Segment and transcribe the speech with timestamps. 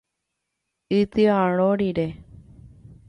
[0.99, 2.07] Ityarõ rire.